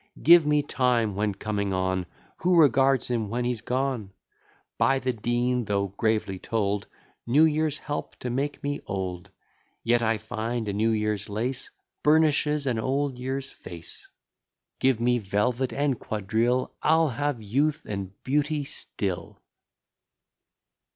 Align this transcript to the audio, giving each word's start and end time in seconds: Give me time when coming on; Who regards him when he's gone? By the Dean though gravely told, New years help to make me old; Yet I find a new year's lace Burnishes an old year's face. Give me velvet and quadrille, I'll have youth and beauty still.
Give 0.23 0.47
me 0.47 0.63
time 0.63 1.13
when 1.13 1.35
coming 1.35 1.73
on; 1.73 2.07
Who 2.37 2.57
regards 2.59 3.07
him 3.07 3.29
when 3.29 3.45
he's 3.45 3.61
gone? 3.61 4.13
By 4.79 4.97
the 4.97 5.13
Dean 5.13 5.65
though 5.65 5.89
gravely 5.89 6.39
told, 6.39 6.87
New 7.27 7.43
years 7.45 7.77
help 7.77 8.15
to 8.15 8.31
make 8.31 8.63
me 8.63 8.81
old; 8.87 9.29
Yet 9.83 10.01
I 10.01 10.17
find 10.17 10.67
a 10.67 10.73
new 10.73 10.89
year's 10.89 11.29
lace 11.29 11.69
Burnishes 12.01 12.65
an 12.65 12.79
old 12.79 13.19
year's 13.19 13.51
face. 13.51 14.07
Give 14.79 14.99
me 14.99 15.19
velvet 15.19 15.71
and 15.71 15.99
quadrille, 15.99 16.73
I'll 16.81 17.09
have 17.09 17.39
youth 17.39 17.83
and 17.85 18.11
beauty 18.23 18.63
still. 18.63 19.39